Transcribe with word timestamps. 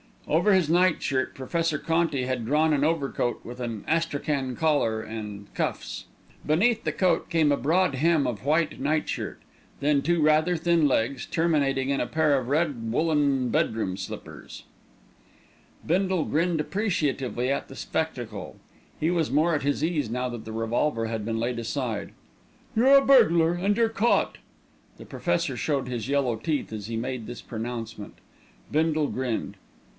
Over 0.27 0.53
his 0.53 0.69
nightshirt 0.69 1.35
Professor 1.35 1.77
Conti 1.77 2.23
had 2.23 2.45
drawn 2.45 2.73
an 2.73 2.83
overcoat 2.85 3.43
with 3.43 3.59
an 3.59 3.83
astrachan 3.87 4.55
collar 4.55 5.01
and 5.01 5.53
cuffs. 5.53 6.05
Beneath 6.45 6.85
the 6.85 6.93
coat 6.93 7.29
came 7.29 7.51
a 7.51 7.57
broad 7.57 7.95
hem 7.95 8.25
of 8.25 8.45
white 8.45 8.79
nightshirt, 8.79 9.41
then 9.79 10.01
two 10.01 10.21
rather 10.21 10.55
thin 10.55 10.87
legs, 10.87 11.27
terminating 11.27 11.89
in 11.89 11.99
a 11.99 12.07
pair 12.07 12.39
of 12.39 12.47
red 12.47 12.91
woollen 12.91 13.49
bedroom 13.49 13.97
slippers. 13.97 14.63
Bindle 15.85 16.23
grinned 16.25 16.61
appreciatively 16.61 17.51
at 17.51 17.67
the 17.67 17.75
spectacle. 17.75 18.55
He 18.99 19.11
was 19.11 19.29
more 19.29 19.53
at 19.53 19.63
his 19.63 19.83
ease 19.83 20.09
now 20.09 20.29
that 20.29 20.45
the 20.45 20.53
revolver 20.53 21.07
had 21.07 21.25
been 21.25 21.39
laid 21.39 21.59
aside. 21.59 22.13
"You're 22.75 22.95
a 22.97 23.05
burglar, 23.05 23.53
and 23.55 23.75
you're 23.75 23.89
caught." 23.89 24.37
The 24.97 25.05
Professor 25.05 25.57
showed 25.57 25.87
his 25.89 26.07
yellow 26.07 26.37
teeth 26.37 26.71
as 26.71 26.87
he 26.87 26.95
made 26.95 27.27
this 27.27 27.41
pronouncement. 27.41 28.15
Bindle 28.71 29.07
grinned. 29.07 29.57